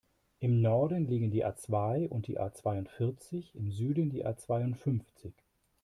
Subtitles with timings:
[0.39, 5.35] Im Norden liegen die A-zwei und die A-zweiundvierzig, im Süden die A-zweiundfünfzig.